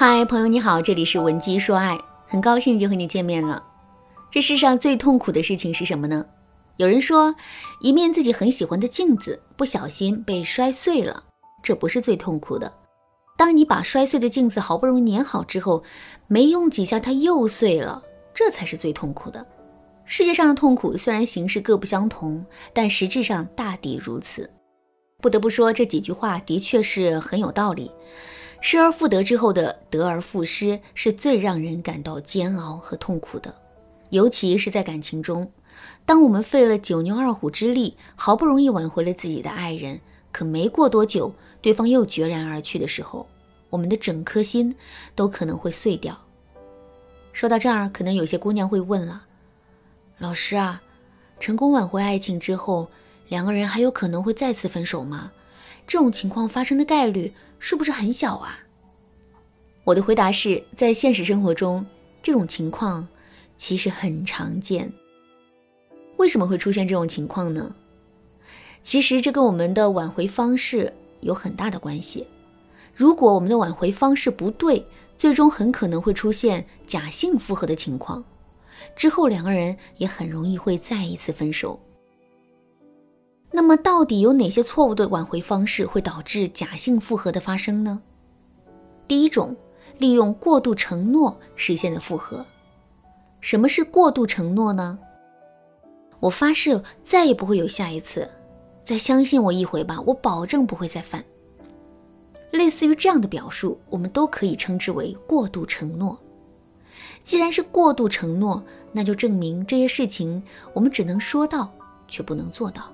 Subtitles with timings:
[0.00, 1.98] 嗨，朋友你好，这里是文姬说爱，
[2.28, 3.60] 很高兴就和你见面了。
[4.30, 6.24] 这世上最痛苦的事情是什么呢？
[6.76, 7.34] 有人说，
[7.80, 11.24] 一面自己很喜欢的镜子不小心被摔碎了，
[11.64, 12.72] 这不是最痛苦的。
[13.36, 15.82] 当你把摔碎的镜子好不容易粘好之后，
[16.28, 18.00] 没用几下它又碎了，
[18.32, 19.44] 这才是最痛苦的。
[20.04, 24.48] 世界上的痛苦虽然形式各不相同，但实质上大抵如此。
[25.20, 27.90] 不得不说，这几句话的确是很有道理。
[28.60, 33.54] 失而复得之后的得而复失，是最让人感到煎熬和痛苦的。
[34.10, 35.50] 尤其是在感情中，
[36.04, 40.00] 当我们费了九牛二虎之力，好不容易挽回了自己的爱人，
[40.32, 43.26] 可没过多久，对方又决然而去的时候，
[43.70, 44.74] 我们的整颗心
[45.14, 46.18] 都可能会碎掉。
[47.32, 49.26] 说到这儿，可能有些姑娘会问了
[50.18, 50.82] ：“老师啊，
[51.38, 52.88] 成功挽回爱情之后，
[53.28, 55.30] 两个人还有可能会再次分手吗？
[55.88, 58.60] 这种情况发生的概率？”是不是很小啊？
[59.82, 61.84] 我的回答是在现实生活中，
[62.22, 63.08] 这种情况
[63.56, 64.92] 其实很常见。
[66.18, 67.74] 为什么会出现这种情况呢？
[68.84, 72.24] 其实这跟我们的挽回方式有很大的关系。
[72.94, 78.22] 如果我们的挽回方式不对，最终很可能会出现假性复合的情况，
[78.94, 81.80] 之后两个人也很容易会再一次分手。
[83.50, 88.00] 那么，到底有哪些错误的挽回方式会导致假性复合的发生呢？
[89.06, 89.56] 第一种，
[89.98, 92.44] 利用过度承诺实现的复合。
[93.40, 94.98] 什么是过度承诺呢？
[96.20, 98.28] 我发誓再也不会有下一次，
[98.82, 101.24] 再相信我一回吧，我保证不会再犯。
[102.50, 106.18] 类似于这样的表述，我们都可以称之为过度承诺。
[107.24, 111.72] 既然是过度承诺，那就证明这些事情我们只能说到，
[112.08, 112.92] 却不能做到。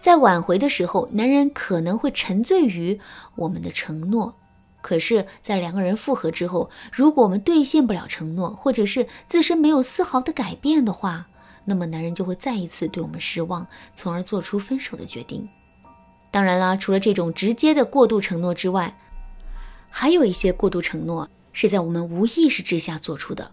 [0.00, 2.98] 在挽回的时候，男人可能会沉醉于
[3.36, 4.34] 我们的承诺，
[4.80, 11.26] 可是，在两个人复合之后，如果我们兑现不了承诺，或者是自身没有丝毫的改变的话，
[11.66, 15.46] 那么男人就会再一次对我们失望，从而做出分手的决定。
[16.30, 18.96] 当然啦，除了这种直接的过度承诺之外，
[19.90, 23.52] 还有一些过度承诺是在我们无意识之下做出的，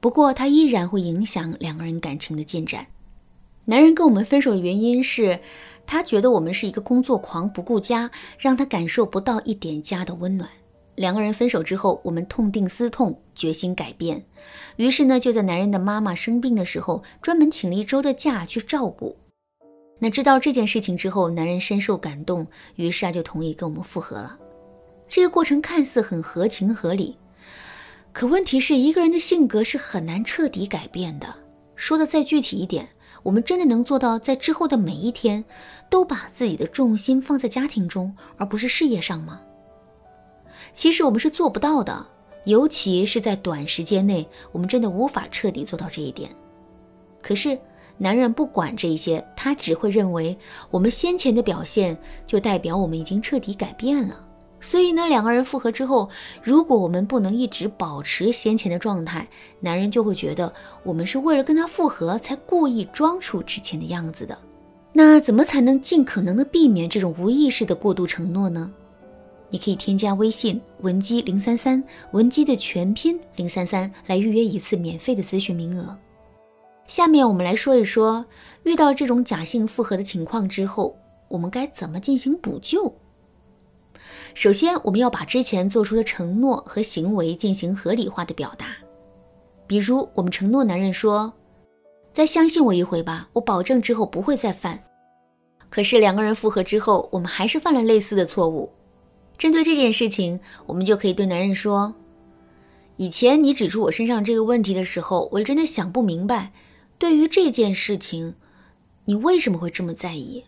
[0.00, 2.86] 不过它依然会影响两个人感情的进展。
[3.66, 5.38] 男人跟我们分手的原因是。
[5.88, 8.10] 他觉得我们是一个工作狂，不顾家，
[8.40, 10.50] 让他感受不到一点家的温暖。
[10.96, 14.20] 两个人分手之后，我们痛定思痛，决心改变。
[14.74, 19.16] 于是呢，就在男人的妈妈生病的时候，专门请了一周的假去照顾。
[20.00, 22.44] 那知道这件事情之后，男人深受感动，
[22.74, 24.36] 于是啊，就同意跟我们复合了。
[25.08, 27.16] 这个过程看似很合情合理，
[28.12, 31.32] 可问题是一个人的性格是很难彻底改变的。
[31.76, 32.88] 说的再具体一点。
[33.26, 35.44] 我们真的能做到在之后的每一天，
[35.90, 39.40] 都把自己的重心放在家庭中，而不是事业上吗？
[40.72, 42.06] 其实我们是做不到的，
[42.44, 46.30] 尤其是在短时间内，我们真的无法彻底做到这一点。
[47.20, 47.58] 可是
[47.98, 50.38] 男人不管这些，他只会认为
[50.70, 51.98] 我们先前的表现
[52.28, 54.24] 就代表我们已经彻底改变了。
[54.60, 56.08] 所以呢，两个人复合之后，
[56.42, 59.28] 如果我们不能一直保持先前的状态，
[59.60, 60.52] 男人就会觉得
[60.82, 64.36] 我们是为了跟他复合才故意装出之前的样子的。
[64.92, 68.72] 那怎么才能尽可能的避免这种无意识的过度承诺呢？
[69.50, 75.96] 你可以添加微信文姬零三三，文姬的全拼零三三，来预约一次免费的咨询名额。
[76.86, 78.24] 下面我们来说一说，
[78.64, 80.96] 遇到这种假性复合的情况之后，
[81.28, 82.92] 我们该怎么进行补救？
[84.36, 88.66] 首先，我们要把之前做出的承诺和行为进行合理化的表达。
[89.66, 91.32] 比如，我们承诺男人说
[92.12, 94.78] ：“再相信我一回吧，我保证之后不会再犯。”
[95.70, 98.70] 可是两个人复合之后，我们还是犯了类似的错误。
[99.38, 101.94] 针对这件事情，我们就可以对男人说
[102.96, 106.52] ：“以前你指出我身上这个问题的时候，我真的想不明白，
[106.98, 108.34] 对于这件事情，
[109.06, 110.44] 你为什么会这么在意？”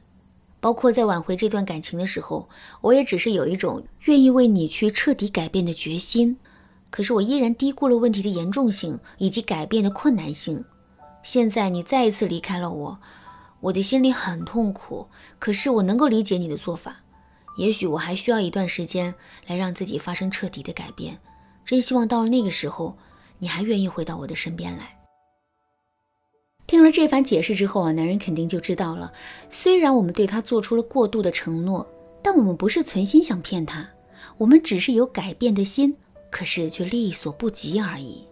[0.61, 2.49] 包括在挽回这段感情的时候，
[2.81, 6.37] 我也只是有一种愿意为你去彻底改变的决心，
[6.91, 10.65] 可是我依然低估了问题的严重性以及改变的困难性。
[11.23, 12.99] 现在你再一次离开了我，
[13.61, 15.07] 我的心里很痛苦。
[15.39, 16.97] 可是我能够理解你的做法，
[17.57, 19.15] 也许我还需要一段时间
[19.47, 21.19] 来让自己发生彻底的改变。
[21.65, 22.97] 真希望到了那个时候，
[23.39, 24.98] 你还愿意回到我的身边来。
[26.69, 29.11] 听了这番解释之后啊，男人肯定就知道了。
[29.49, 31.85] 虽然我们对他做出了过度的承诺，
[32.23, 33.89] 但我们不是存心想骗他，
[34.37, 35.97] 我们只是有改变的心，
[36.31, 38.23] 可是却力所不及而已。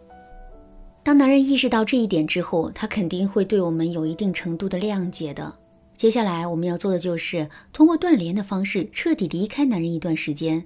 [1.03, 5.55] 当男人意识到这一点之后，他肯定会对我们有一定程度的谅解的。
[5.97, 10.63] 接下来我们要做的就是通过断联的方式彻底离开男人一段时间。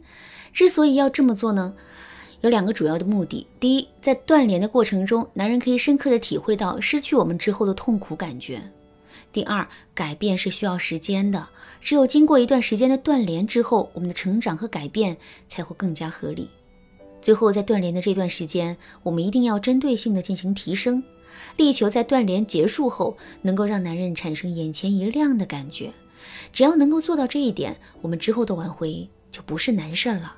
[0.53, 1.77] 之所以要这么做呢，
[2.43, 8.59] 有两个主要的目的：第一，在断联的过程中，男人可以深刻的体会到失去我们之后的痛苦感觉；
[9.31, 11.49] 第二，改变是需要时间的，
[11.83, 16.49] 只有经过一段时间的断联之后，我们的成长和改变才会更加合理。
[17.21, 21.03] 最后，在断联的这段时间，我们一定要针对性的进行提升，
[21.59, 25.93] 力求在断联结束后，能够让男人产生眼前一亮的感觉。
[26.55, 30.37] 只要能够做到这一点，我们之后的挽回就不是难事儿了。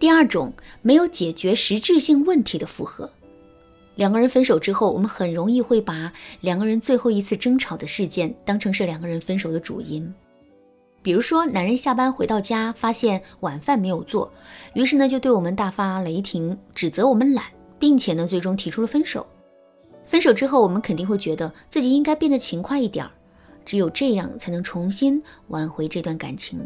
[0.00, 0.50] 第二种
[0.80, 3.08] 没有解决实质性问题的复合，
[3.96, 6.10] 两个人分手之后，我们很容易会把
[6.40, 10.12] 两个人最后一次争吵的事件当成是两个人分手的主因。
[11.02, 14.32] 比如说，男人下班回到家，发现晚饭没有做，
[14.72, 17.44] 于是呢就对我们大发雷霆，指责我们懒，
[17.78, 19.26] 并且呢最终提出了分手。
[20.06, 23.10] 分手之后，我们肯定会觉得自己应该变得勤快一点儿，
[23.66, 26.58] 只有这样才能重新挽回这段感情。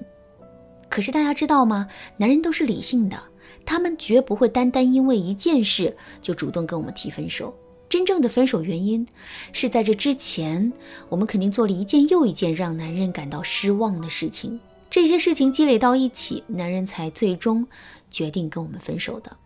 [0.95, 1.89] 可是大家知道吗？
[2.19, 3.21] 男人都是理性的，
[3.67, 7.53] 他们绝不会单单因为一件事就主动跟我们提分手。
[7.89, 9.05] 真正的分手原因
[9.53, 10.73] 是在这之前，
[11.09, 14.61] 我们肯定做了一件又一件让男人感到失望的事情。
[14.89, 17.67] 这些事情积累到一起，男人才最终
[18.09, 19.37] 决定跟我们分手的。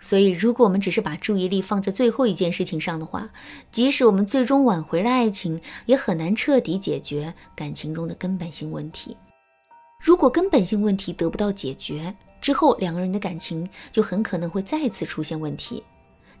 [0.00, 3.28] 所以，如果我们只是把注意力放在最后一件事情上的话，
[3.70, 9.14] 即使我们最终挽回了爱情，也很难彻底解决感情中的根本性问题。
[10.00, 15.84] 如果根本性问题得不到解决之后，两个人的感情就很可能会再次出现问题，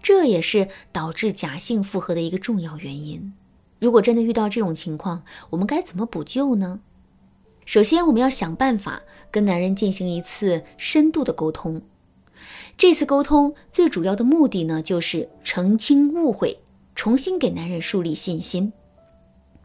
[0.02, 3.34] 这也是导致假性复合的一个重要原因。
[3.78, 6.80] 如果真的遇到这种情况，我们该怎么补救呢？
[7.66, 11.82] 首先，我们要想办法跟男人进行一次深度的沟通。
[12.78, 16.58] 这次沟通最主要的目的呢，就是澄清误会，
[16.94, 18.72] 重新给男人树立信心。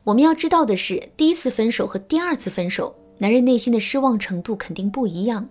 [0.03, 2.94] 我们要知道的是，第一次分手和第二次分手。
[3.17, 5.47] 男人内心的失望程度肯定不一样，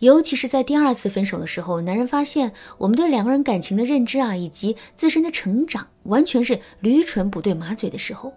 [0.00, 8.32] 尤其是在第二次分手的时候，男人发现我们对两个人感情的认知啊，以及自身的成长，完全是驴唇不对马嘴的时候，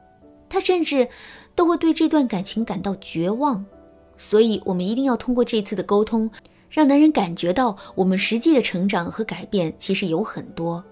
[0.49, 1.07] 他甚至
[1.53, 3.65] 都会对这段感情感到绝望。
[4.17, 6.29] 所以，我们一定要通过这次的沟通，
[6.69, 10.83] 让男人感觉到我们实际的成长和改变其实有很多，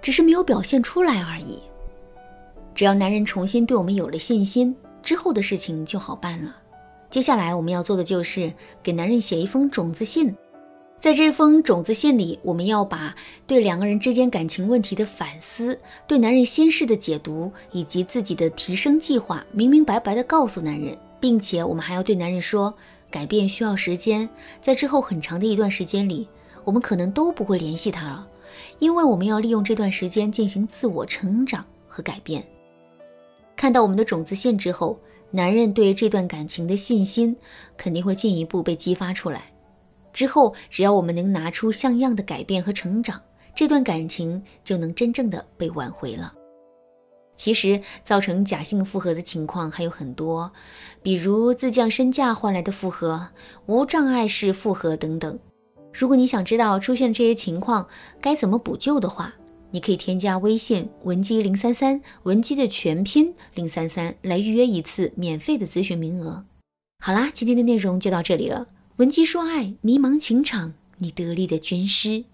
[0.00, 1.60] 只是没有表现出来而已。
[2.74, 6.56] 只要男人重新对我们有了信心，之后的事情就好办了。
[7.16, 8.52] 接下来我们要做的就是
[8.82, 10.36] 给男人写一封种子信，
[10.98, 13.16] 在这封种子信里，我们要把
[13.46, 22.74] 对两个人之间感情问题的反思、对男人心事的解读以及自己的提升计划明明白白的告诉男人，并且我们还要对男人说，
[23.10, 24.28] 改变需要时间，
[24.60, 26.28] 在之后很长的一段时间里，
[26.64, 28.26] 我们可能都不会联系他了，
[28.78, 32.46] 因为我们要利用这段时间进行自我成长和改变。
[33.56, 34.98] 看到我们的种子信之后。
[35.30, 37.36] 男人对这段感情的信心
[37.76, 39.52] 肯定会进一步被激发出来。
[40.12, 43.20] 之后，只要我们能拿出像样的改变和成长，
[43.54, 46.32] 这段感情就能真正的被挽回了。
[47.36, 50.50] 其实，造成假性复合的情况还有很多，
[51.02, 53.28] 比如自降身价换来的复合、
[53.66, 55.38] 无障碍式复合等等。
[55.92, 57.86] 如果你想知道出现这些情况
[58.22, 59.34] 该怎么补救的话，
[59.70, 66.44] 你可以添加微信文姬零三三，文姬的全拼零三三，来预约一次免费的咨询名额。
[67.04, 68.68] 好啦，今天的内容就到这里了。
[68.96, 72.24] 文姬说爱，迷茫情场，你得力的军师。